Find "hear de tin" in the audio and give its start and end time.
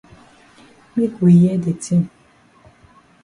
1.41-2.03